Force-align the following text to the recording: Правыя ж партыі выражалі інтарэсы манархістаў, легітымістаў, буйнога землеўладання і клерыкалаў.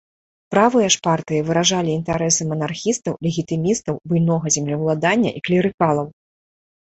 Правыя 0.53 0.85
ж 0.93 0.99
партыі 1.07 1.41
выражалі 1.49 1.91
інтарэсы 1.99 2.47
манархістаў, 2.53 3.13
легітымістаў, 3.27 3.95
буйнога 4.13 4.47
землеўладання 4.55 5.29
і 5.41 5.43
клерыкалаў. 5.51 6.07